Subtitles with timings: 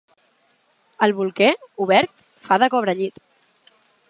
[1.07, 1.51] El bolquer,
[1.87, 3.23] obert, fa de cobrellit.